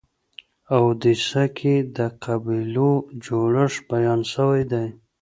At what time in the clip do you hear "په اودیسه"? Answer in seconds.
0.65-1.43